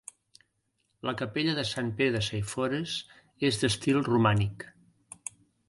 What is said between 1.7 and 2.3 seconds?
Sant Pere de